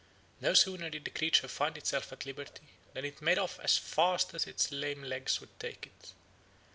No 0.39 0.55
sooner 0.55 0.89
did 0.89 1.05
the 1.05 1.11
creature 1.11 1.47
find 1.47 1.77
itself 1.77 2.11
at 2.11 2.25
liberty 2.25 2.63
than 2.93 3.05
it 3.05 3.21
made 3.21 3.37
off 3.37 3.59
as 3.59 3.77
fast 3.77 4.33
as 4.33 4.47
its 4.47 4.71
lame 4.71 5.03
legs 5.03 5.39
would 5.39 5.59
take 5.59 5.85
it. 5.85 6.13